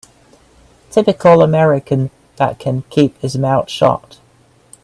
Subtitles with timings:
[0.89, 4.17] Typical American that can keep his mouth shut.